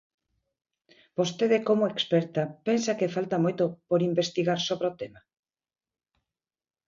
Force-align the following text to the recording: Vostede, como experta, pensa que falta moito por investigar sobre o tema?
Vostede, 1.17 1.57
como 1.67 1.89
experta, 1.93 2.41
pensa 2.67 2.97
que 2.99 3.13
falta 3.15 3.43
moito 3.43 3.63
por 3.89 3.99
investigar 4.09 4.59
sobre 4.69 4.85
o 4.91 4.97
tema? 5.01 5.21